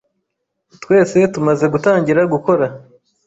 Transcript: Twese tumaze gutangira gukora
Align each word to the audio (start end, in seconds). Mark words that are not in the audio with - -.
Twese 0.81 1.17
tumaze 1.33 1.65
gutangira 1.73 2.21
gukora 2.33 2.65